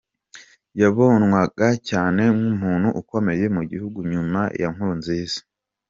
Yabonwaga 0.81 1.67
cyane 1.89 2.21
nk’umuntu 2.35 2.89
ukomeye 3.01 3.45
mu 3.55 3.61
gihugu 3.71 3.97
nyuma 4.11 4.41
ya 4.61 4.67
Nkurunziza. 4.73 5.39